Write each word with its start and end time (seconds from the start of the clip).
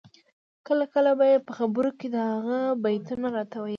کله 0.67 0.85
کله 0.93 1.11
به 1.19 1.25
یې 1.31 1.37
په 1.47 1.51
خبرو 1.57 1.89
کي 1.99 2.07
د 2.11 2.17
هغه 2.31 2.59
بیتونه 2.83 3.27
راته 3.37 3.57
ویل 3.59 3.69